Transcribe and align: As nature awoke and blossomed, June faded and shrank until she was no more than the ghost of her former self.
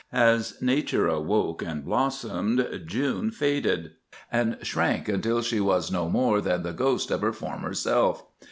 As 0.11 0.59
nature 0.63 1.07
awoke 1.07 1.61
and 1.61 1.85
blossomed, 1.85 2.67
June 2.87 3.29
faded 3.29 3.91
and 4.31 4.57
shrank 4.63 5.07
until 5.07 5.43
she 5.43 5.59
was 5.59 5.91
no 5.91 6.09
more 6.09 6.41
than 6.41 6.63
the 6.63 6.73
ghost 6.73 7.11
of 7.11 7.21
her 7.21 7.33
former 7.33 7.75
self. 7.75 8.23